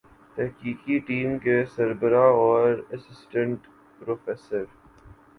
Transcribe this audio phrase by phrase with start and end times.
[0.35, 3.67] تحقیقی ٹیم کے سربراہ اور اسسٹنٹ
[3.99, 4.63] پروفیسر